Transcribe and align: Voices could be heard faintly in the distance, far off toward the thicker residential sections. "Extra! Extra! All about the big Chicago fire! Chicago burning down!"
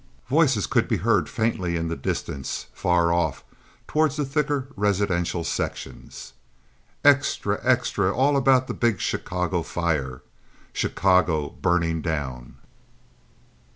Voices 0.29 0.65
could 0.65 0.87
be 0.87 0.97
heard 0.97 1.29
faintly 1.29 1.75
in 1.75 1.87
the 1.87 1.95
distance, 1.95 2.65
far 2.73 3.13
off 3.13 3.43
toward 3.87 4.09
the 4.13 4.25
thicker 4.25 4.67
residential 4.75 5.43
sections. 5.43 6.33
"Extra! 7.05 7.59
Extra! 7.61 8.11
All 8.11 8.35
about 8.35 8.65
the 8.65 8.73
big 8.73 8.99
Chicago 8.99 9.61
fire! 9.61 10.23
Chicago 10.73 11.49
burning 11.51 12.01
down!" 12.01 12.55